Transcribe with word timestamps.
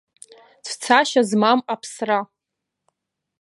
Цәцашьа 0.65 1.21
змам 1.29 1.59
аԥсра. 1.73 2.19